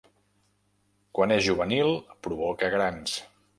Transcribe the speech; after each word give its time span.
Quan 1.19 1.35
és 1.37 1.45
juvenil 1.49 1.93
provoca 2.29 2.73
grans. 2.79 3.17